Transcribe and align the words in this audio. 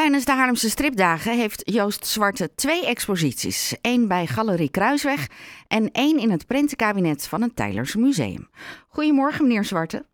Tijdens 0.00 0.24
de 0.24 0.32
Haarlemse 0.32 0.68
stripdagen 0.68 1.32
heeft 1.32 1.74
Joost 1.74 2.06
Zwarte 2.06 2.54
twee 2.54 2.86
exposities. 2.86 3.78
Eén 3.82 4.08
bij 4.08 4.26
Galerie 4.26 4.70
Kruisweg 4.70 5.22
en 5.68 5.84
één 5.92 6.18
in 6.24 6.30
het 6.30 6.46
printenkabinet 6.46 7.28
van 7.28 7.42
het 7.42 7.56
Tijlers 7.56 7.96
Museum. 7.96 8.44
Goedemorgen, 8.88 9.46
meneer 9.46 9.64
Zwarte. 9.64 10.04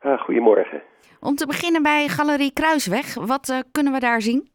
Ah, 0.00 0.20
goedemorgen. 0.20 0.82
Om 1.20 1.34
te 1.34 1.46
beginnen 1.46 1.82
bij 1.82 2.08
Galerie 2.08 2.52
Kruisweg, 2.52 3.14
wat 3.14 3.48
uh, 3.48 3.58
kunnen 3.72 3.92
we 3.92 4.00
daar 4.00 4.20
zien? 4.20 4.48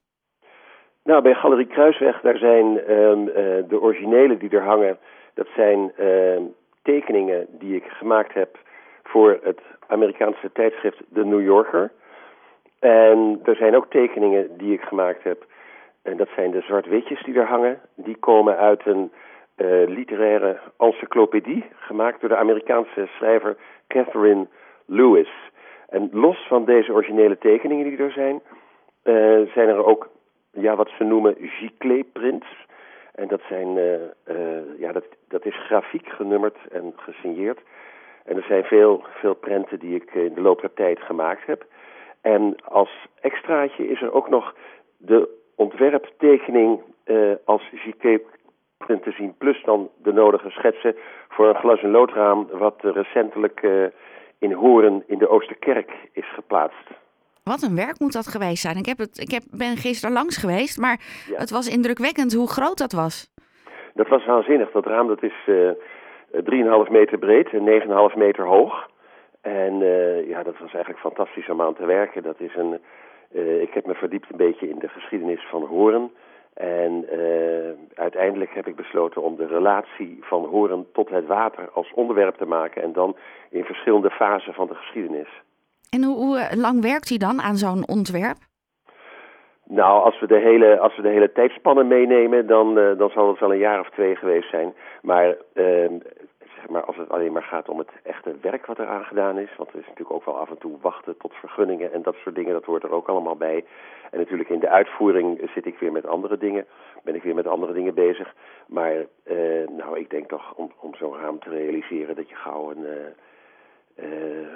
Nou, 1.03 1.21
bij 1.21 1.33
Galerie 1.33 1.67
Kruisweg, 1.67 2.21
daar 2.21 2.37
zijn 2.37 2.65
um, 2.91 3.27
uh, 3.27 3.33
de 3.71 3.79
originele 3.81 4.37
die 4.37 4.49
er 4.49 4.63
hangen. 4.63 4.97
Dat 5.33 5.47
zijn 5.55 5.91
uh, 5.99 6.41
tekeningen 6.81 7.47
die 7.59 7.75
ik 7.75 7.83
gemaakt 7.83 8.33
heb 8.33 8.57
voor 9.03 9.39
het 9.43 9.61
Amerikaanse 9.87 10.49
tijdschrift 10.53 10.97
The 11.13 11.25
New 11.25 11.43
Yorker. 11.43 11.91
En 12.79 13.39
er 13.43 13.55
zijn 13.55 13.75
ook 13.75 13.89
tekeningen 13.89 14.57
die 14.57 14.73
ik 14.73 14.81
gemaakt 14.81 15.23
heb. 15.23 15.45
En 16.01 16.17
dat 16.17 16.29
zijn 16.35 16.51
de 16.51 16.61
zwart-witjes 16.61 17.23
die 17.23 17.39
er 17.39 17.45
hangen. 17.45 17.79
Die 17.95 18.17
komen 18.17 18.57
uit 18.57 18.85
een 18.85 19.11
uh, 19.57 19.87
literaire 19.87 20.59
encyclopedie, 20.77 21.65
gemaakt 21.75 22.19
door 22.19 22.29
de 22.29 22.37
Amerikaanse 22.37 23.07
schrijver 23.15 23.57
Catherine 23.87 24.47
Lewis. 24.85 25.29
En 25.89 26.09
los 26.11 26.47
van 26.47 26.65
deze 26.65 26.91
originele 26.91 27.37
tekeningen 27.37 27.89
die 27.89 27.97
er 27.97 28.11
zijn, 28.11 28.41
uh, 29.03 29.53
zijn 29.53 29.67
er 29.67 29.85
ook 29.85 30.09
ja, 30.51 30.75
wat 30.75 30.89
ze 30.97 31.03
noemen 31.03 31.35
giclée-prints. 31.39 32.65
En 33.15 33.27
dat, 33.27 33.41
zijn, 33.49 33.77
uh, 33.77 34.79
ja, 34.79 34.91
dat, 34.91 35.05
dat 35.27 35.45
is 35.45 35.55
grafiek 35.65 36.07
genummerd 36.07 36.57
en 36.71 36.93
gesigneerd. 36.95 37.59
En 38.25 38.35
er 38.35 38.43
zijn 38.43 38.63
veel, 38.63 39.03
veel 39.09 39.33
prenten 39.33 39.79
die 39.79 39.95
ik 39.95 40.13
in 40.13 40.33
de 40.33 40.41
loop 40.41 40.61
der 40.61 40.73
tijd 40.73 40.99
gemaakt 40.99 41.45
heb. 41.45 41.65
En 42.33 42.55
als 42.63 42.89
extraatje 43.21 43.87
is 43.89 44.01
er 44.01 44.11
ook 44.13 44.29
nog 44.29 44.55
de 44.97 45.29
ontwerptekening 45.55 46.79
uh, 47.05 47.31
als 47.45 47.61
JK-print 47.71 49.03
te 49.03 49.11
zien, 49.11 49.35
plus 49.37 49.63
dan 49.63 49.89
de 50.03 50.13
nodige 50.13 50.49
schetsen 50.49 50.95
voor 51.29 51.47
een 51.49 51.55
glas- 51.55 51.81
en 51.81 51.91
loodraam, 51.91 52.47
wat 52.51 52.75
recentelijk 52.81 53.61
uh, 53.61 53.85
in 54.39 54.51
Horen 54.51 55.03
in 55.07 55.17
de 55.17 55.29
Oosterkerk 55.29 55.91
is 56.11 56.33
geplaatst. 56.33 56.87
Wat 57.43 57.61
een 57.61 57.75
werk 57.75 57.99
moet 57.99 58.13
dat 58.13 58.27
geweest 58.27 58.61
zijn. 58.61 58.77
Ik, 58.77 58.85
heb 58.85 58.97
het, 58.97 59.19
ik 59.19 59.31
heb, 59.31 59.43
ben 59.51 59.77
gisteren 59.77 60.15
langs 60.15 60.37
geweest, 60.37 60.79
maar 60.79 60.99
ja. 61.29 61.37
het 61.37 61.51
was 61.51 61.75
indrukwekkend 61.75 62.33
hoe 62.33 62.49
groot 62.49 62.77
dat 62.77 62.91
was. 62.91 63.33
Dat 63.93 64.07
was 64.07 64.25
waanzinnig. 64.25 64.71
Dat 64.71 64.85
raam 64.85 65.07
dat 65.07 65.23
is 65.23 65.37
uh, 65.45 65.71
3,5 66.85 66.91
meter 66.91 67.17
breed 67.17 67.49
en 67.49 68.09
9,5 68.11 68.17
meter 68.17 68.45
hoog. 68.45 68.89
En 69.47 69.81
uh, 69.81 70.27
ja, 70.27 70.43
dat 70.43 70.57
was 70.57 70.73
eigenlijk 70.73 70.99
fantastisch 70.99 71.49
om 71.49 71.61
aan 71.61 71.75
te 71.75 71.85
werken. 71.85 72.23
Dat 72.23 72.39
is 72.39 72.55
een, 72.55 72.79
uh, 73.31 73.61
ik 73.61 73.73
heb 73.73 73.85
me 73.85 73.93
verdiept 73.93 74.31
een 74.31 74.37
beetje 74.37 74.69
in 74.69 74.79
de 74.79 74.87
geschiedenis 74.87 75.47
van 75.49 75.63
Horen. 75.63 76.11
En 76.53 77.05
uh, 77.13 77.99
uiteindelijk 77.99 78.53
heb 78.53 78.67
ik 78.67 78.75
besloten 78.75 79.21
om 79.21 79.35
de 79.35 79.47
relatie 79.47 80.17
van 80.21 80.45
Horen 80.45 80.87
tot 80.93 81.09
het 81.09 81.25
water 81.25 81.69
als 81.73 81.93
onderwerp 81.93 82.35
te 82.35 82.45
maken. 82.45 82.83
En 82.83 82.93
dan 82.93 83.15
in 83.49 83.63
verschillende 83.63 84.09
fasen 84.09 84.53
van 84.53 84.67
de 84.67 84.75
geschiedenis. 84.75 85.29
En 85.89 86.03
hoe, 86.03 86.15
hoe 86.15 86.57
lang 86.57 86.81
werkt 86.81 87.09
u 87.09 87.17
dan 87.17 87.41
aan 87.41 87.55
zo'n 87.55 87.87
ontwerp? 87.87 88.37
Nou, 89.69 90.03
als 90.03 90.19
we 90.19 90.27
de 90.27 90.39
hele, 90.39 90.79
als 90.79 90.95
we 90.95 91.01
de 91.01 91.09
hele 91.09 91.31
tijdspanne 91.31 91.83
meenemen, 91.83 92.47
dan, 92.47 92.77
uh, 92.77 92.97
dan 92.97 93.09
zal 93.09 93.27
het 93.27 93.39
wel 93.39 93.51
een 93.51 93.57
jaar 93.57 93.79
of 93.79 93.89
twee 93.89 94.15
geweest 94.15 94.49
zijn. 94.49 94.73
Maar 95.01 95.35
uh, 95.53 95.89
zeg 96.57 96.69
maar, 96.69 96.83
als 96.83 96.97
het 96.97 97.09
alleen 97.09 97.31
maar 97.31 97.43
gaat 97.43 97.69
om 97.69 97.77
het 97.77 97.91
echte 98.03 98.35
werk 98.41 98.65
wat 98.65 98.79
eraan 98.79 99.05
gedaan 99.05 99.37
is. 99.37 99.55
Want 99.57 99.69
er 99.69 99.79
is 99.79 99.87
natuurlijk 99.87 100.15
ook 100.15 100.25
wel 100.25 100.37
af 100.37 100.49
en 100.49 100.57
toe 100.57 100.77
wachten 100.81 101.17
tot 101.17 101.33
vergunningen 101.33 101.93
en 101.93 102.01
dat 102.01 102.15
soort 102.15 102.35
dingen. 102.35 102.53
Dat 102.53 102.63
hoort 102.63 102.83
er 102.83 102.91
ook 102.91 103.07
allemaal 103.07 103.35
bij. 103.35 103.65
En 104.11 104.19
natuurlijk 104.19 104.49
in 104.49 104.59
de 104.59 104.69
uitvoering 104.69 105.49
zit 105.53 105.65
ik 105.65 105.79
weer 105.79 105.91
met 105.91 106.05
andere 106.05 106.37
dingen. 106.37 106.65
Ben 107.03 107.15
ik 107.15 107.23
weer 107.23 107.35
met 107.35 107.47
andere 107.47 107.73
dingen 107.73 107.93
bezig. 107.93 108.33
Maar 108.67 108.93
uh, 108.93 109.67
nou, 109.67 109.99
ik 109.99 110.09
denk 110.09 110.29
toch 110.29 110.53
om, 110.53 110.71
om 110.79 110.95
zo'n 110.95 111.17
raam 111.17 111.39
te 111.39 111.49
realiseren 111.49 112.15
dat 112.15 112.29
je 112.29 112.35
gauw 112.35 112.71
een, 112.71 112.85
uh, 113.97 114.11
uh, 114.11 114.47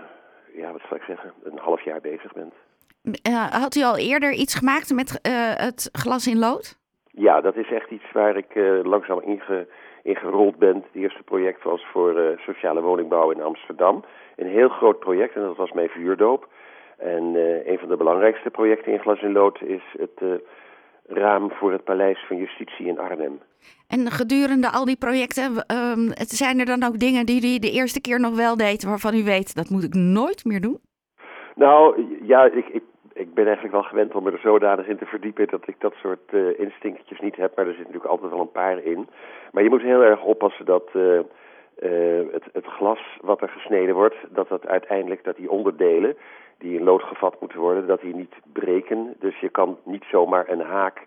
ja, 0.53 0.72
wat 0.72 0.81
zal 0.88 0.97
ik 0.97 1.03
zeggen, 1.03 1.34
een 1.44 1.57
half 1.57 1.81
jaar 1.81 2.01
bezig 2.01 2.34
bent. 2.34 2.53
had 3.50 3.75
u 3.75 3.84
al 3.84 3.97
eerder 3.97 4.31
iets 4.31 4.56
gemaakt 4.56 4.94
met 4.94 5.19
het 5.57 5.90
glas 5.91 6.28
in 6.28 6.40
lood? 6.40 6.79
Ja, 7.11 7.41
dat 7.41 7.56
is 7.56 7.72
echt 7.72 7.90
iets 7.90 8.11
waar 8.11 8.38
ik 8.38 8.56
langzaam 8.84 9.22
inge 9.22 9.67
ingerold 10.03 10.57
bent. 10.57 10.84
Het 10.84 11.01
eerste 11.01 11.23
project 11.23 11.63
was 11.63 11.85
voor 11.91 12.19
uh, 12.19 12.38
sociale 12.38 12.81
woningbouw 12.81 13.31
in 13.31 13.41
Amsterdam. 13.41 14.03
Een 14.35 14.47
heel 14.47 14.69
groot 14.69 15.00
project 15.00 15.35
en 15.35 15.41
dat 15.41 15.57
was 15.57 15.72
mijn 15.72 15.89
vuurdoop. 15.89 16.47
En 16.97 17.23
uh, 17.35 17.67
een 17.67 17.78
van 17.79 17.89
de 17.89 17.97
belangrijkste 17.97 18.50
projecten 18.50 18.91
in 18.91 19.00
Glas 19.00 19.22
in 19.22 19.31
Lood 19.31 19.61
is 19.61 19.84
het 19.97 20.19
uh, 20.22 20.29
raam 21.07 21.51
voor 21.51 21.72
het 21.72 21.84
Paleis 21.84 22.25
van 22.28 22.38
Justitie 22.38 22.88
in 22.88 23.00
Arnhem. 23.00 23.40
En 23.88 24.11
gedurende 24.11 24.72
al 24.72 24.85
die 24.85 24.97
projecten, 24.97 25.44
um, 25.44 26.11
zijn 26.16 26.59
er 26.59 26.66
dan 26.66 26.84
ook 26.84 27.00
dingen 27.00 27.25
die 27.25 27.56
u 27.56 27.59
de 27.59 27.72
eerste 27.72 28.01
keer 28.01 28.19
nog 28.19 28.35
wel 28.35 28.57
deed 28.57 28.84
waarvan 28.84 29.13
u 29.13 29.23
weet 29.23 29.56
dat 29.56 29.69
moet 29.69 29.84
ik 29.84 29.94
nooit 29.94 30.45
meer 30.45 30.61
doen? 30.61 30.79
Nou 31.56 32.06
ja, 32.22 32.45
ik, 32.45 32.67
ik 32.67 32.84
ik 33.21 33.33
ben 33.33 33.45
eigenlijk 33.45 33.73
wel 33.73 33.83
gewend 33.83 34.15
om 34.15 34.23
me 34.23 34.31
er 34.31 34.39
zodanig 34.39 34.87
in 34.87 34.97
te 34.97 35.05
verdiepen 35.05 35.47
dat 35.47 35.67
ik 35.67 35.75
dat 35.79 35.93
soort 35.93 36.31
uh, 36.31 36.59
instinctjes 36.59 37.19
niet 37.19 37.35
heb. 37.35 37.55
Maar 37.55 37.65
er 37.65 37.73
zit 37.73 37.85
natuurlijk 37.85 38.11
altijd 38.11 38.31
wel 38.31 38.41
een 38.41 38.51
paar 38.51 38.83
in. 38.83 39.07
Maar 39.51 39.63
je 39.63 39.69
moet 39.69 39.81
heel 39.81 40.03
erg 40.03 40.23
oppassen 40.23 40.65
dat 40.65 40.89
uh, 40.93 41.19
het, 42.31 42.43
het 42.53 42.65
glas 42.65 42.99
wat 43.21 43.41
er 43.41 43.49
gesneden 43.49 43.95
wordt, 43.95 44.15
dat 44.29 44.47
dat 44.49 44.67
uiteindelijk, 44.67 45.23
dat 45.23 45.35
die 45.35 45.51
onderdelen 45.51 46.17
die 46.57 46.77
in 46.77 46.83
lood 46.83 47.03
gevat 47.03 47.35
moeten 47.39 47.59
worden, 47.59 47.87
dat 47.87 48.01
die 48.01 48.15
niet 48.15 48.35
breken. 48.53 49.15
Dus 49.19 49.39
je 49.39 49.49
kan 49.49 49.77
niet 49.83 50.03
zomaar 50.03 50.49
een 50.49 50.61
haak, 50.61 51.05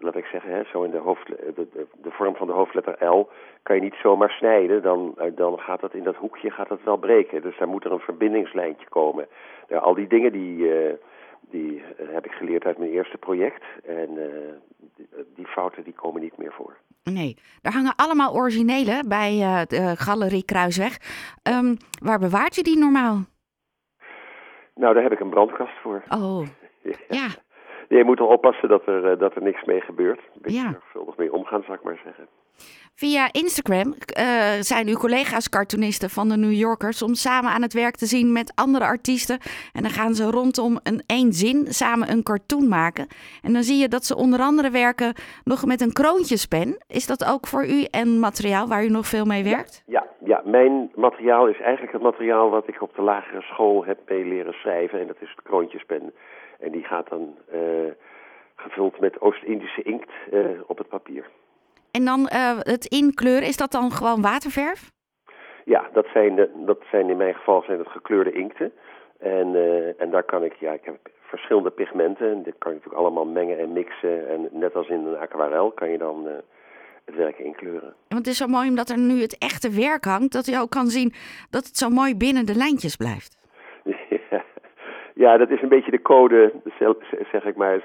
laat 0.00 0.16
ik 0.16 0.24
zeggen, 0.24 0.50
hè, 0.50 0.64
zo 0.64 0.82
in 0.82 0.90
de, 0.90 0.98
hoofd, 0.98 1.26
de, 1.26 1.52
de, 1.54 1.86
de, 2.02 2.10
vorm 2.10 2.36
van 2.36 2.46
de 2.46 2.52
hoofdletter 2.52 3.06
L, 3.06 3.28
kan 3.62 3.76
je 3.76 3.82
niet 3.82 3.98
zomaar 4.02 4.30
snijden. 4.30 4.82
Dan, 4.82 5.14
dan 5.34 5.58
gaat 5.58 5.80
dat 5.80 5.94
in 5.94 6.02
dat 6.02 6.16
hoekje 6.16 6.50
gaat 6.50 6.68
dat 6.68 6.82
wel 6.84 6.96
breken. 6.96 7.42
Dus 7.42 7.58
daar 7.58 7.68
moet 7.68 7.84
er 7.84 7.92
een 7.92 7.98
verbindingslijntje 7.98 8.88
komen. 8.88 9.26
Ja, 9.68 9.78
al 9.78 9.94
die 9.94 10.06
dingen 10.06 10.32
die, 10.32 10.56
uh, 10.56 10.92
die 11.40 11.82
heb 11.96 12.24
ik 12.24 12.32
geleerd 12.32 12.64
uit 12.64 12.78
mijn 12.78 12.90
eerste 12.90 13.18
project. 13.18 13.64
En 13.84 14.10
uh, 14.10 14.24
die, 14.96 15.08
die, 15.34 15.46
fouten 15.46 15.84
die 15.84 15.94
komen 15.94 16.20
niet 16.20 16.36
meer 16.36 16.52
voor. 16.52 16.76
Nee, 17.04 17.36
er 17.62 17.72
hangen 17.72 17.94
allemaal 17.96 18.34
originele 18.34 19.04
bij 19.08 19.64
de 19.68 19.94
Galerie 19.96 20.44
Kruisweg. 20.44 20.96
Um, 21.42 21.76
waar 22.02 22.18
bewaart 22.18 22.56
u 22.56 22.62
die 22.62 22.78
normaal? 22.78 23.18
Nou, 24.74 24.94
daar 24.94 25.02
heb 25.02 25.12
ik 25.12 25.20
een 25.20 25.30
brandkast 25.30 25.78
voor. 25.82 26.02
Oh, 26.08 26.46
ja. 26.82 26.96
ja. 27.08 27.28
Je 27.98 28.04
moet 28.04 28.18
er 28.18 28.26
oppassen 28.26 28.68
dat 28.68 28.86
er, 28.86 29.18
dat 29.18 29.34
er 29.34 29.42
niks 29.42 29.64
mee 29.64 29.80
gebeurt. 29.80 30.18
Een 30.18 30.40
beetje 30.42 30.60
ja. 30.60 30.70
zorgvuldig 30.70 31.16
mee 31.16 31.32
omgaan, 31.32 31.62
zou 31.62 31.78
ik 31.78 31.84
maar 31.84 32.00
zeggen. 32.04 32.28
Via 32.94 33.28
Instagram 33.32 33.86
uh, 33.86 33.94
zijn 34.60 34.88
uw 34.88 34.94
collega's 34.94 35.48
cartoonisten 35.48 36.10
van 36.10 36.28
de 36.28 36.36
New 36.36 36.52
Yorker 36.52 36.92
soms 36.92 37.20
samen 37.20 37.50
aan 37.50 37.62
het 37.62 37.72
werk 37.72 37.96
te 37.96 38.06
zien 38.06 38.32
met 38.32 38.52
andere 38.54 38.84
artiesten. 38.84 39.38
En 39.72 39.82
dan 39.82 39.90
gaan 39.90 40.14
ze 40.14 40.30
rondom 40.30 40.78
een 40.82 41.02
één 41.06 41.32
zin 41.32 41.66
samen 41.66 42.10
een 42.10 42.22
cartoon 42.22 42.68
maken. 42.68 43.06
En 43.42 43.52
dan 43.52 43.62
zie 43.62 43.80
je 43.80 43.88
dat 43.88 44.04
ze 44.04 44.16
onder 44.16 44.40
andere 44.40 44.70
werken 44.70 45.14
nog 45.44 45.66
met 45.66 45.80
een 45.80 45.92
kroontjespen. 45.92 46.84
Is 46.88 47.06
dat 47.06 47.32
ook 47.32 47.46
voor 47.46 47.64
u 47.66 47.84
en 47.90 48.18
materiaal 48.18 48.66
waar 48.68 48.84
u 48.84 48.88
nog 48.88 49.06
veel 49.06 49.24
mee 49.24 49.44
werkt? 49.44 49.82
Ja, 49.86 50.06
ja, 50.24 50.42
mijn 50.44 50.90
materiaal 50.94 51.48
is 51.48 51.60
eigenlijk 51.60 51.92
het 51.92 52.02
materiaal 52.02 52.50
wat 52.50 52.68
ik 52.68 52.82
op 52.82 52.94
de 52.94 53.02
lagere 53.02 53.40
school 53.40 53.84
heb 53.84 53.98
mee 54.08 54.24
leren 54.24 54.52
schrijven. 54.52 55.00
En 55.00 55.06
dat 55.06 55.20
is 55.20 55.32
de 55.36 55.42
kroontjespen. 55.42 56.12
En 56.60 56.70
die 56.70 56.84
gaat 56.84 57.08
dan 57.08 57.36
uh, 57.54 57.60
gevuld 58.56 59.00
met 59.00 59.20
Oost-Indische 59.20 59.82
inkt 59.82 60.10
uh, 60.32 60.44
op 60.66 60.78
het 60.78 60.88
papier. 60.88 61.28
En 61.90 62.04
dan 62.04 62.20
uh, 62.20 62.58
het 62.58 62.86
inkleuren, 62.86 63.48
is 63.48 63.56
dat 63.56 63.70
dan 63.72 63.90
gewoon 63.90 64.22
waterverf? 64.22 64.90
Ja, 65.64 65.88
dat 65.92 66.06
zijn, 66.12 66.34
de, 66.34 66.50
dat 66.66 66.78
zijn 66.90 67.10
in 67.10 67.16
mijn 67.16 67.34
geval 67.34 67.62
zijn 67.62 67.78
het 67.78 67.88
gekleurde 67.88 68.32
inkten. 68.32 68.72
En, 69.18 69.54
en 69.98 70.10
daar 70.10 70.22
kan 70.22 70.44
ik, 70.44 70.54
ja, 70.54 70.72
ik 70.72 70.84
heb 70.84 71.10
verschillende 71.20 71.70
pigmenten. 71.70 72.30
En 72.30 72.42
dit 72.42 72.54
kan 72.58 72.72
je 72.72 72.76
natuurlijk 72.76 73.02
allemaal 73.02 73.24
mengen 73.24 73.58
en 73.58 73.72
mixen. 73.72 74.28
En 74.28 74.48
net 74.52 74.74
als 74.74 74.88
in 74.88 75.06
een 75.06 75.18
aquarel 75.18 75.70
kan 75.70 75.90
je 75.90 75.98
dan 75.98 76.26
uh, 76.26 76.32
het 77.04 77.14
werk 77.14 77.38
inkleuren. 77.38 77.94
Want 78.08 78.20
het 78.20 78.26
is 78.26 78.36
zo 78.36 78.46
mooi 78.46 78.68
omdat 78.68 78.88
er 78.88 78.98
nu 78.98 79.20
het 79.20 79.38
echte 79.38 79.70
werk 79.70 80.04
hangt, 80.04 80.32
dat 80.32 80.46
je 80.46 80.58
ook 80.58 80.70
kan 80.70 80.86
zien 80.86 81.12
dat 81.50 81.66
het 81.66 81.76
zo 81.76 81.88
mooi 81.88 82.16
binnen 82.16 82.46
de 82.46 82.54
lijntjes 82.54 82.96
blijft. 82.96 83.39
Ja, 85.20 85.36
dat 85.36 85.50
is 85.50 85.62
een 85.62 85.68
beetje 85.68 85.90
de 85.90 86.02
code, 86.02 86.52
zeg 87.32 87.44
ik 87.44 87.56
maar 87.56 87.80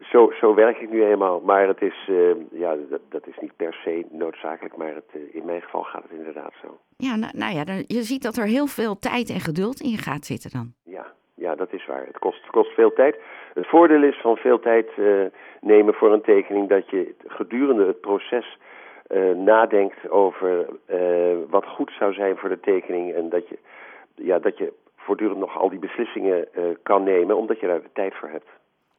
zo, 0.00 0.32
zo 0.40 0.54
werk 0.54 0.78
ik 0.78 0.90
nu 0.90 1.04
eenmaal. 1.04 1.40
Maar 1.40 1.68
het 1.68 1.82
is, 1.82 2.08
uh, 2.10 2.30
ja, 2.50 2.76
dat, 2.90 3.00
dat, 3.08 3.26
is 3.26 3.38
niet 3.40 3.56
per 3.56 3.74
se 3.84 4.06
noodzakelijk, 4.10 4.76
maar 4.76 4.94
het, 4.94 5.10
uh, 5.14 5.34
in 5.34 5.44
mijn 5.44 5.62
geval 5.62 5.82
gaat 5.82 6.02
het 6.02 6.12
inderdaad 6.12 6.52
zo. 6.62 6.78
Ja, 6.96 7.16
nou, 7.16 7.32
nou 7.36 7.54
ja, 7.54 7.64
dan, 7.64 7.84
je 7.86 8.02
ziet 8.02 8.22
dat 8.22 8.36
er 8.36 8.46
heel 8.46 8.66
veel 8.66 8.98
tijd 8.98 9.30
en 9.30 9.40
geduld 9.40 9.80
in 9.80 9.98
gaat 9.98 10.24
zitten 10.24 10.50
dan. 10.50 10.72
Ja, 10.84 11.06
ja 11.34 11.54
dat 11.54 11.72
is 11.72 11.86
waar. 11.86 12.06
Het 12.06 12.18
kost, 12.18 12.46
kost 12.46 12.70
veel 12.70 12.92
tijd. 12.92 13.16
Het 13.54 13.66
voordeel 13.66 14.02
is 14.02 14.20
van 14.20 14.36
veel 14.36 14.60
tijd 14.60 14.88
uh, 14.98 15.24
nemen 15.60 15.94
voor 15.94 16.12
een 16.12 16.22
tekening 16.22 16.68
dat 16.68 16.90
je 16.90 17.14
gedurende 17.26 17.86
het 17.86 18.00
proces 18.00 18.58
nadenkt 19.34 20.10
over 20.10 20.66
wat 21.48 21.66
goed 21.66 21.92
zou 21.98 22.12
zijn 22.12 22.36
voor 22.36 22.48
de 22.48 22.60
tekening. 22.60 23.14
En 23.14 23.28
dat 23.28 23.48
je, 23.48 23.58
ja, 24.14 24.38
dat 24.38 24.58
je 24.58 24.72
voortdurend 25.04 25.38
nog 25.38 25.58
al 25.58 25.70
die 25.70 25.78
beslissingen 25.78 26.48
kan 26.82 27.02
nemen, 27.02 27.36
omdat 27.36 27.60
je 27.60 27.66
daar 27.66 27.82
de 27.82 27.92
tijd 27.92 28.14
voor 28.14 28.28
hebt. 28.28 28.48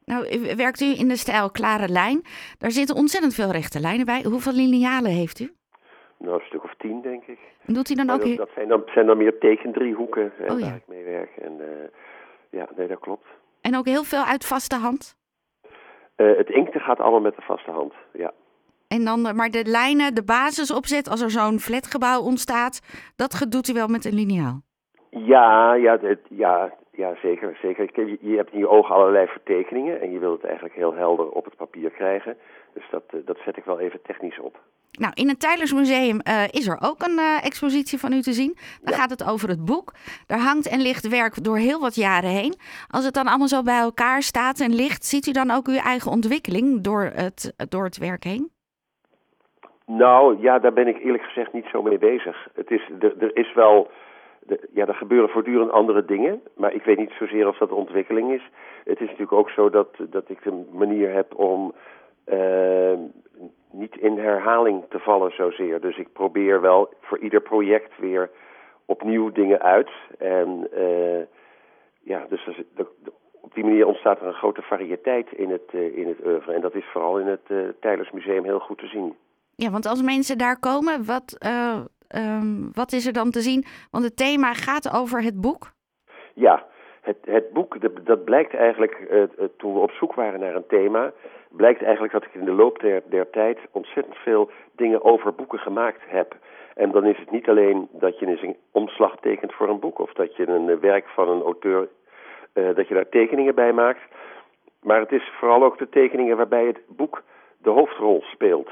Nou, 0.05 0.55
werkt 0.55 0.81
u 0.81 0.99
in 0.99 1.07
de 1.07 1.15
stijl 1.15 1.51
Klare 1.51 1.87
Lijn. 1.87 2.21
Daar 2.57 2.71
zitten 2.71 2.95
ontzettend 2.95 3.35
veel 3.35 3.51
rechte 3.51 3.79
lijnen 3.79 4.05
bij. 4.05 4.21
Hoeveel 4.23 4.53
linealen 4.53 5.11
heeft 5.11 5.39
u? 5.39 5.53
Nou, 6.17 6.33
een 6.33 6.45
stuk 6.45 6.63
of 6.63 6.73
tien, 6.77 7.01
denk 7.01 7.23
ik. 7.23 7.39
En 7.65 7.73
doet 7.73 7.89
u 7.89 7.95
dan 7.95 8.09
ook... 8.09 8.21
Dat, 8.21 8.37
dat 8.37 8.49
zijn, 8.55 8.67
dan, 8.67 8.83
zijn 8.85 9.05
dan 9.05 9.17
meer 9.17 9.37
tekendriehoeken 9.37 10.31
oh, 10.49 10.59
ja. 10.59 10.65
waar 10.65 10.75
ik 10.75 10.87
mee 10.87 11.03
werk. 11.03 11.31
En 11.41 11.61
ja, 12.49 12.67
nee, 12.75 12.87
dat 12.87 12.99
klopt. 12.99 13.25
En 13.61 13.77
ook 13.77 13.85
heel 13.85 14.03
veel 14.03 14.23
uit 14.23 14.45
vaste 14.45 14.75
hand? 14.75 15.21
het 16.15 16.49
inkten 16.49 16.81
gaat 16.81 16.99
allemaal 16.99 17.21
met 17.21 17.35
de 17.35 17.41
vaste 17.41 17.71
hand, 17.71 17.93
ja. 18.13 18.33
En 18.87 19.05
dan, 19.05 19.35
maar 19.35 19.49
de 19.49 19.65
lijnen, 19.65 20.15
de 20.15 20.23
basisopzet, 20.23 21.09
als 21.09 21.21
er 21.21 21.31
zo'n 21.31 21.59
flatgebouw 21.59 22.21
ontstaat, 22.21 22.81
dat 23.15 23.45
doet 23.49 23.67
u 23.67 23.73
wel 23.73 23.87
met 23.87 24.05
een 24.05 24.13
liniaal? 24.13 24.61
Ja, 25.15 25.73
ja, 25.73 25.97
het, 26.01 26.19
ja, 26.29 26.73
ja 26.91 27.15
zeker. 27.21 27.57
zeker. 27.61 28.07
Je, 28.07 28.17
je 28.21 28.35
hebt 28.35 28.51
in 28.51 28.59
je 28.59 28.69
ogen 28.69 28.95
allerlei 28.95 29.27
vertekeningen 29.27 30.01
en 30.01 30.11
je 30.11 30.19
wilt 30.19 30.35
het 30.35 30.45
eigenlijk 30.45 30.75
heel 30.75 30.93
helder 30.93 31.29
op 31.29 31.45
het 31.45 31.55
papier 31.55 31.89
krijgen. 31.89 32.37
Dus 32.73 32.83
dat, 32.91 33.03
dat 33.25 33.37
zet 33.45 33.57
ik 33.57 33.63
wel 33.63 33.79
even 33.79 34.01
technisch 34.01 34.39
op. 34.39 34.59
Nou, 34.99 35.13
in 35.15 35.27
het 35.27 35.39
Tijlersmuseum 35.39 36.19
uh, 36.27 36.43
is 36.51 36.67
er 36.67 36.77
ook 36.79 37.01
een 37.01 37.19
uh, 37.19 37.45
expositie 37.45 37.99
van 37.99 38.13
u 38.13 38.21
te 38.21 38.31
zien. 38.31 38.57
Dan 38.81 38.93
gaat 38.93 39.09
het 39.09 39.29
over 39.29 39.49
het 39.49 39.65
boek. 39.65 39.93
Daar 40.27 40.39
hangt 40.39 40.67
en 40.67 40.81
ligt 40.81 41.09
werk 41.09 41.43
door 41.43 41.57
heel 41.57 41.79
wat 41.79 41.95
jaren 41.95 42.29
heen. 42.29 42.53
Als 42.89 43.05
het 43.05 43.13
dan 43.13 43.27
allemaal 43.27 43.47
zo 43.47 43.61
bij 43.61 43.79
elkaar 43.79 44.21
staat 44.21 44.59
en 44.59 44.75
ligt, 44.75 45.05
ziet 45.05 45.27
u 45.27 45.31
dan 45.31 45.51
ook 45.51 45.67
uw 45.67 45.79
eigen 45.79 46.11
ontwikkeling 46.11 46.81
door 46.81 47.03
het, 47.03 47.53
door 47.69 47.83
het 47.83 47.97
werk 47.97 48.23
heen? 48.23 48.51
Nou, 49.85 50.41
ja, 50.41 50.59
daar 50.59 50.73
ben 50.73 50.87
ik 50.87 51.03
eerlijk 51.03 51.23
gezegd 51.23 51.53
niet 51.53 51.65
zo 51.71 51.81
mee 51.81 51.97
bezig. 51.97 52.47
Het 52.53 52.71
is, 52.71 52.89
er, 52.99 53.13
er 53.19 53.35
is 53.35 53.53
wel, 53.53 53.91
ja, 54.73 54.87
er 54.87 54.95
gebeuren 54.95 55.29
voortdurend 55.29 55.71
andere 55.71 56.05
dingen, 56.05 56.41
maar 56.55 56.73
ik 56.73 56.83
weet 56.83 56.97
niet 56.97 57.11
zozeer 57.19 57.47
of 57.47 57.57
dat 57.57 57.71
ontwikkeling 57.71 58.31
is. 58.31 58.49
Het 58.83 58.99
is 58.99 59.05
natuurlijk 59.05 59.33
ook 59.33 59.49
zo 59.49 59.69
dat, 59.69 59.89
dat 60.09 60.29
ik 60.29 60.45
een 60.45 60.67
manier 60.71 61.13
heb 61.13 61.35
om 61.35 61.73
uh, 62.25 62.93
niet 63.71 63.95
in 63.95 64.17
herhaling 64.17 64.83
te 64.89 64.99
vallen 64.99 65.31
zozeer. 65.31 65.81
Dus 65.81 65.97
ik 65.97 66.13
probeer 66.13 66.61
wel 66.61 66.93
voor 67.01 67.17
ieder 67.17 67.41
project 67.41 67.99
weer 67.99 68.29
opnieuw 68.85 69.31
dingen 69.31 69.61
uit. 69.61 69.89
En 70.17 70.67
uh, 70.77 71.21
ja, 71.99 72.25
dus 72.29 72.47
op 73.41 73.53
die 73.53 73.63
manier 73.63 73.87
ontstaat 73.87 74.19
er 74.19 74.27
een 74.27 74.33
grote 74.33 74.61
variëteit 74.61 75.31
in 75.31 75.49
het, 75.49 75.71
uh, 75.71 75.97
in 75.97 76.07
het 76.07 76.25
oeuvre. 76.25 76.53
En 76.53 76.61
dat 76.61 76.75
is 76.75 76.85
vooral 76.91 77.19
in 77.19 77.27
het 77.27 77.47
uh, 77.47 77.67
Tijlersmuseum 77.79 78.43
heel 78.43 78.59
goed 78.59 78.77
te 78.77 78.87
zien. 78.87 79.15
Ja, 79.55 79.69
want 79.69 79.85
als 79.85 80.01
mensen 80.01 80.37
daar 80.37 80.59
komen, 80.59 81.05
wat, 81.05 81.37
um, 82.15 82.69
wat 82.73 82.91
is 82.91 83.05
er 83.05 83.13
dan 83.13 83.31
te 83.31 83.41
zien? 83.41 83.65
Want 83.91 84.03
het 84.03 84.17
thema 84.17 84.53
gaat 84.53 84.93
over 84.93 85.23
het 85.23 85.41
boek. 85.41 85.71
Ja, 86.33 86.65
het, 87.01 87.17
het 87.25 87.53
boek, 87.53 88.05
dat, 88.05 88.23
blijkt 88.23 88.53
eigenlijk, 88.53 89.07
uh, 89.11 89.23
toen 89.57 89.73
we 89.73 89.79
op 89.79 89.91
zoek 89.91 90.13
waren 90.13 90.39
naar 90.39 90.55
een 90.55 90.67
thema, 90.67 91.11
blijkt 91.49 91.81
eigenlijk 91.81 92.13
dat 92.13 92.23
ik 92.23 92.33
in 92.33 92.45
de 92.45 92.51
loop 92.51 92.79
der, 93.09 93.29
tijd 93.29 93.59
ontzettend 93.71 94.15
veel 94.15 94.49
dingen 94.75 95.03
over 95.03 95.33
boeken 95.33 95.59
gemaakt 95.59 96.01
heb. 96.05 96.35
En 96.75 96.91
dan 96.91 97.05
is 97.05 97.17
het 97.17 97.31
niet 97.31 97.49
alleen 97.49 97.87
dat 97.91 98.19
je 98.19 98.25
een 98.25 98.57
omslag 98.71 99.15
tekent 99.19 99.53
voor 99.53 99.69
een 99.69 99.79
boek 99.79 99.99
of 99.99 100.13
dat 100.13 100.35
je 100.35 100.47
een 100.47 100.79
werk 100.79 101.07
van 101.07 101.29
een 101.29 101.41
auteur, 101.41 101.87
dat 102.53 102.87
je 102.87 102.93
daar 102.93 103.09
tekeningen 103.09 103.55
bij 103.55 103.73
maakt. 103.73 104.01
Maar 104.81 104.99
het 104.99 105.11
is 105.11 105.31
vooral 105.39 105.63
ook 105.63 105.77
de 105.77 105.89
tekeningen 105.89 106.37
waarbij 106.37 106.65
het 106.65 106.79
boek 106.87 107.23
de 107.57 107.69
hoofdrol 107.69 108.21
speelt. 108.21 108.69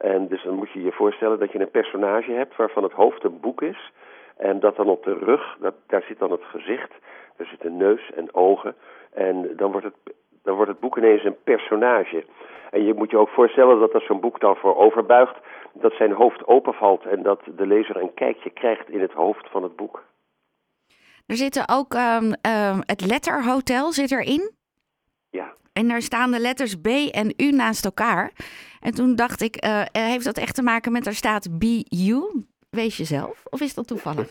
En 0.00 0.28
dus 0.28 0.42
dan 0.42 0.54
moet 0.54 0.70
je 0.70 0.82
je 0.82 0.92
voorstellen 0.92 1.38
dat 1.38 1.52
je 1.52 1.60
een 1.60 1.70
personage 1.70 2.32
hebt 2.32 2.56
waarvan 2.56 2.82
het 2.82 2.92
hoofd 2.92 3.24
een 3.24 3.40
boek 3.40 3.62
is. 3.62 3.92
En 4.36 4.60
dat 4.60 4.76
dan 4.76 4.88
op 4.88 5.04
de 5.04 5.14
rug, 5.14 5.56
dat, 5.60 5.74
daar 5.86 6.02
zit 6.02 6.18
dan 6.18 6.30
het 6.30 6.44
gezicht, 6.44 6.92
daar 7.36 7.46
zitten 7.46 7.76
neus 7.76 8.10
en 8.14 8.34
ogen. 8.34 8.74
En 9.12 9.50
dan 9.56 9.70
wordt, 9.70 9.86
het, 9.86 10.14
dan 10.42 10.54
wordt 10.54 10.70
het 10.70 10.80
boek 10.80 10.96
ineens 10.96 11.24
een 11.24 11.36
personage. 11.44 12.24
En 12.70 12.84
je 12.84 12.94
moet 12.94 13.10
je 13.10 13.18
ook 13.18 13.28
voorstellen 13.28 13.80
dat 13.80 13.94
als 13.94 14.06
zo'n 14.06 14.20
boek 14.20 14.40
dan 14.40 14.56
voor 14.56 14.76
overbuigt, 14.76 15.36
dat 15.72 15.92
zijn 15.92 16.12
hoofd 16.12 16.46
openvalt 16.46 17.04
en 17.04 17.22
dat 17.22 17.40
de 17.56 17.66
lezer 17.66 17.96
een 17.96 18.14
kijkje 18.14 18.50
krijgt 18.50 18.88
in 18.88 19.00
het 19.00 19.12
hoofd 19.12 19.48
van 19.50 19.62
het 19.62 19.76
boek. 19.76 20.02
Er 21.26 21.36
zitten 21.36 21.68
ook 21.68 21.94
um, 21.94 22.24
um, 22.24 22.80
het 22.86 23.06
letterhotel 23.06 23.92
zit 23.92 24.12
erin. 24.12 24.58
En 25.80 25.88
daar 25.88 26.00
staan 26.00 26.30
de 26.30 26.40
letters 26.40 26.74
B 26.80 26.86
en 27.20 27.34
U 27.36 27.50
naast 27.50 27.84
elkaar. 27.84 28.30
En 28.80 28.92
toen 28.94 29.16
dacht 29.16 29.42
ik, 29.42 29.54
uh, 29.64 29.82
heeft 30.10 30.24
dat 30.24 30.38
echt 30.38 30.54
te 30.54 30.62
maken 30.62 30.92
met 30.92 31.06
er 31.06 31.22
staat 31.22 31.58
Be 31.58 31.84
You? 32.06 32.20
Wees 32.70 32.96
jezelf? 32.96 33.42
Of 33.50 33.60
is 33.60 33.74
dat 33.74 33.86
toevallig? 33.86 34.28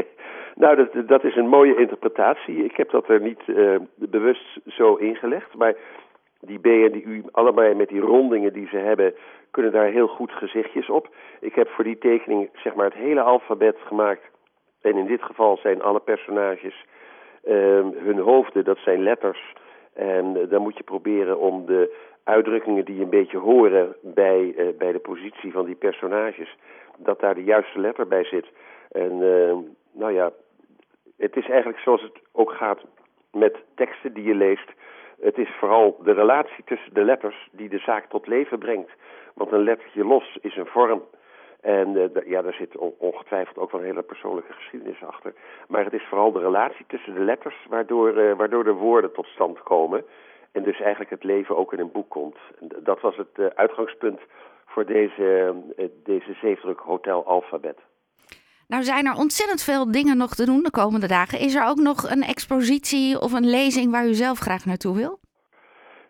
nou, 0.62 0.76
dat, 0.76 1.08
dat 1.08 1.24
is 1.24 1.36
een 1.36 1.48
mooie 1.48 1.76
interpretatie. 1.76 2.64
Ik 2.64 2.76
heb 2.76 2.90
dat 2.90 3.08
er 3.08 3.20
niet 3.20 3.42
uh, 3.46 3.76
bewust 3.94 4.58
zo 4.66 4.94
ingelegd. 4.94 5.54
Maar 5.54 5.74
die 6.40 6.58
B 6.58 6.66
en 6.66 6.92
die 6.92 7.04
U, 7.04 7.24
allebei 7.30 7.74
met 7.74 7.88
die 7.88 8.00
rondingen 8.00 8.52
die 8.52 8.68
ze 8.68 8.76
hebben, 8.76 9.14
kunnen 9.50 9.72
daar 9.72 9.90
heel 9.90 10.08
goed 10.08 10.32
gezichtjes 10.32 10.90
op. 10.90 11.08
Ik 11.40 11.54
heb 11.54 11.68
voor 11.68 11.84
die 11.84 11.98
tekening 11.98 12.48
zeg 12.62 12.74
maar 12.74 12.84
het 12.84 13.04
hele 13.06 13.20
alfabet 13.20 13.76
gemaakt. 13.86 14.22
En 14.80 14.96
in 14.96 15.06
dit 15.06 15.22
geval 15.22 15.56
zijn 15.56 15.82
alle 15.82 16.00
personages 16.00 16.84
hun 18.06 18.18
hoofden, 18.18 18.64
dat 18.64 18.78
zijn 18.78 19.02
letters. 19.02 19.54
En 19.94 20.36
uh, 20.36 20.50
dan 20.50 20.62
moet 20.62 20.76
je 20.76 20.82
proberen 20.82 21.38
om 21.38 21.66
de 21.66 21.96
uitdrukkingen 22.24 22.84
die 22.84 23.02
een 23.02 23.10
beetje 23.10 23.38
horen 23.38 23.96
bij, 24.02 24.54
uh, 24.56 24.68
bij 24.78 24.92
de 24.92 24.98
positie 24.98 25.52
van 25.52 25.64
die 25.64 25.74
personages, 25.74 26.56
dat 26.96 27.20
daar 27.20 27.34
de 27.34 27.44
juiste 27.44 27.80
letter 27.80 28.08
bij 28.08 28.24
zit. 28.24 28.46
En 28.90 29.12
uh, 29.20 29.56
nou 29.92 30.12
ja, 30.12 30.32
het 31.16 31.36
is 31.36 31.48
eigenlijk 31.48 31.78
zoals 31.78 32.02
het 32.02 32.18
ook 32.32 32.52
gaat 32.52 32.80
met 33.32 33.56
teksten 33.74 34.12
die 34.12 34.24
je 34.24 34.34
leest. 34.34 34.68
Het 35.20 35.38
is 35.38 35.48
vooral 35.58 35.96
de 36.02 36.12
relatie 36.12 36.64
tussen 36.64 36.94
de 36.94 37.04
letters 37.04 37.48
die 37.52 37.68
de 37.68 37.78
zaak 37.78 38.08
tot 38.08 38.26
leven 38.26 38.58
brengt. 38.58 38.90
Want 39.34 39.52
een 39.52 39.64
lettertje 39.64 40.04
los 40.04 40.38
is 40.40 40.56
een 40.56 40.66
vorm. 40.66 41.02
En 41.64 41.96
uh, 41.96 42.26
ja, 42.26 42.42
daar 42.42 42.52
zit 42.52 42.76
ongetwijfeld 42.98 43.58
ook 43.58 43.70
wel 43.70 43.80
een 43.80 43.86
hele 43.86 44.02
persoonlijke 44.02 44.52
geschiedenis 44.52 45.02
achter. 45.02 45.32
Maar 45.68 45.84
het 45.84 45.92
is 45.92 46.06
vooral 46.08 46.32
de 46.32 46.40
relatie 46.40 46.84
tussen 46.88 47.14
de 47.14 47.20
letters 47.20 47.66
waardoor, 47.68 48.18
uh, 48.18 48.36
waardoor 48.36 48.64
de 48.64 48.72
woorden 48.72 49.12
tot 49.12 49.26
stand 49.26 49.62
komen. 49.62 50.04
En 50.52 50.62
dus 50.62 50.80
eigenlijk 50.80 51.10
het 51.10 51.24
leven 51.24 51.56
ook 51.56 51.72
in 51.72 51.78
een 51.78 51.92
boek 51.92 52.08
komt. 52.08 52.36
Dat 52.60 53.00
was 53.00 53.16
het 53.16 53.28
uh, 53.36 53.46
uitgangspunt 53.54 54.20
voor 54.66 54.86
deze, 54.86 55.54
deze 56.04 56.34
zeefdruk 56.40 56.78
Hotel 56.78 57.26
Alphabet. 57.26 57.78
Nou 58.68 58.82
zijn 58.82 59.06
er 59.06 59.16
ontzettend 59.16 59.62
veel 59.62 59.90
dingen 59.90 60.16
nog 60.16 60.34
te 60.34 60.44
doen 60.44 60.62
de 60.62 60.70
komende 60.70 61.06
dagen. 61.06 61.38
Is 61.38 61.54
er 61.54 61.66
ook 61.68 61.78
nog 61.78 62.10
een 62.10 62.22
expositie 62.22 63.20
of 63.20 63.32
een 63.32 63.50
lezing 63.50 63.90
waar 63.90 64.06
u 64.06 64.14
zelf 64.14 64.38
graag 64.38 64.64
naartoe 64.64 64.96
wil? 64.96 65.18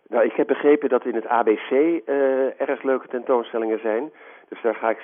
Nou, 0.07 0.25
ik 0.25 0.33
heb 0.33 0.47
begrepen 0.47 0.89
dat 0.89 1.05
in 1.05 1.15
het 1.15 1.27
ABC 1.27 1.71
uh, 1.71 2.61
erg 2.61 2.83
leuke 2.83 3.07
tentoonstellingen 3.07 3.79
zijn. 3.79 4.11
Dus 4.49 4.61
daar 4.61 4.75
ga 4.75 4.89
ik 4.89 4.99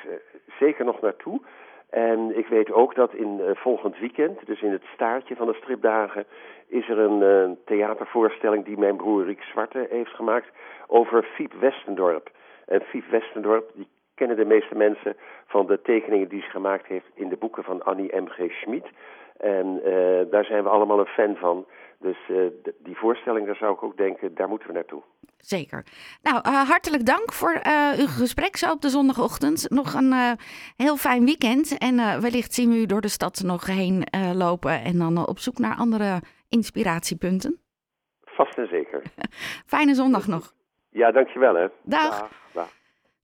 zeker 0.60 0.86
nog 0.86 1.02
naartoe. 1.02 1.42
En 1.90 2.38
ik 2.38 2.48
weet 2.48 2.72
ook 2.72 2.96
dat 2.96 3.14
in 3.14 3.40
uh, 3.40 3.50
volgend 3.54 4.00
weekend, 4.00 4.46
dus 4.46 4.62
in 4.62 4.72
het 4.72 4.84
staartje 4.94 5.36
van 5.36 5.48
de 5.48 5.54
stripdagen, 5.54 6.26
is 6.68 6.90
er 6.90 7.00
een 7.00 7.22
uh, 7.22 7.56
theatervoorstelling 7.66 8.66
die 8.66 8.78
mijn 8.78 8.96
broer 8.96 9.26
Riek 9.26 9.42
Zwarte 9.42 9.88
heeft 9.90 10.12
gemaakt 10.12 10.48
over 10.88 11.24
Fiep 11.24 11.54
Westendorp. 11.54 12.32
En 12.66 12.82
Fiep 12.82 13.06
Westendorp, 13.10 13.72
die 13.74 13.88
kennen 14.16 14.38
de 14.38 14.46
meeste 14.46 14.76
mensen 14.76 15.16
van 15.46 15.66
de 15.66 15.82
tekeningen 15.82 16.28
die 16.28 16.42
ze 16.42 16.50
gemaakt 16.50 16.86
heeft 16.86 17.10
in 17.14 17.30
de 17.30 17.38
boeken 17.38 17.64
van 17.64 17.84
Annie 17.84 18.22
M.G. 18.22 18.52
Schmid. 18.52 18.86
En 19.38 19.82
daar 20.30 20.46
zijn 20.46 20.64
we 20.64 20.70
allemaal 20.70 21.00
een 21.00 21.06
fan 21.06 21.36
van. 21.36 21.66
Dus 22.02 22.18
uh, 22.30 22.48
die 22.80 22.98
voorstelling, 22.98 23.46
daar 23.46 23.56
zou 23.56 23.74
ik 23.74 23.84
ook 23.84 23.98
denken, 23.98 24.36
daar 24.36 24.48
moeten 24.48 24.68
we 24.68 24.74
naartoe. 24.74 25.04
Zeker. 25.38 25.86
Nou, 26.22 26.36
uh, 26.48 26.70
hartelijk 26.70 27.06
dank 27.06 27.34
voor 27.34 27.62
uh, 27.68 28.00
uw 28.00 28.08
gesprek 28.08 28.56
zo 28.56 28.72
op 28.72 28.82
de 28.82 28.90
zondagochtend. 28.90 29.70
Nog 29.70 29.94
een 29.94 30.14
heel 30.78 30.98
fijn 30.98 31.26
weekend. 31.26 31.78
En 31.78 32.22
wellicht 32.22 32.54
zien 32.54 32.70
we 32.70 32.76
u 32.76 32.86
door 32.86 33.02
de 33.02 33.08
stad 33.08 33.42
nog 33.46 33.66
heen 33.66 34.04
lopen 34.34 34.82
en 34.84 34.98
dan 34.98 35.28
op 35.28 35.40
zoek 35.40 35.58
naar 35.58 35.76
andere 35.76 36.22
inspiratiepunten. 36.50 37.60
Vast 38.24 38.58
en 38.58 38.68
zeker. 38.68 39.02
Fijne 39.74 39.94
zondag 39.94 40.28
nog. 40.28 40.54
Ja, 40.90 41.12
dankjewel 41.12 41.56
hè. 41.56 41.68
Dag. 41.84 42.20
Dag. 42.20 42.32
Dag. 42.54 42.81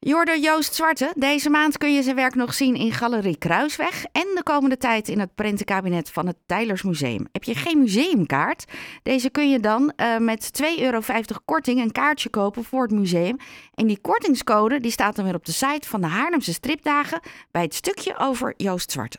Jorde 0.07 0.39
Joost 0.39 0.75
Zwarte, 0.75 1.13
deze 1.15 1.49
maand 1.49 1.77
kun 1.77 1.93
je 1.93 2.03
zijn 2.03 2.15
werk 2.15 2.35
nog 2.35 2.53
zien 2.53 2.75
in 2.75 2.91
Galerie 2.91 3.37
Kruisweg 3.37 4.05
en 4.11 4.27
de 4.35 4.43
komende 4.43 4.77
tijd 4.77 5.07
in 5.07 5.19
het 5.19 5.35
prentenkabinet 5.35 6.09
van 6.09 6.27
het 6.27 6.35
Tijlersmuseum. 6.45 7.27
Heb 7.31 7.43
je 7.43 7.55
geen 7.55 7.79
museumkaart? 7.79 8.65
Deze 9.03 9.29
kun 9.29 9.49
je 9.49 9.59
dan 9.59 9.93
uh, 9.95 10.17
met 10.17 10.61
2,50 10.63 10.81
euro 10.81 11.01
korting 11.45 11.81
een 11.81 11.91
kaartje 11.91 12.29
kopen 12.29 12.63
voor 12.63 12.81
het 12.81 12.91
museum. 12.91 13.37
En 13.73 13.87
die 13.87 13.99
kortingscode 14.01 14.79
die 14.79 14.91
staat 14.91 15.15
dan 15.15 15.25
weer 15.25 15.35
op 15.35 15.45
de 15.45 15.51
site 15.51 15.87
van 15.87 16.01
de 16.01 16.07
Haarlemse 16.07 16.53
Stripdagen 16.53 17.19
bij 17.51 17.61
het 17.61 17.75
stukje 17.75 18.17
over 18.17 18.53
Joost 18.57 18.91
Zwarte. 18.91 19.17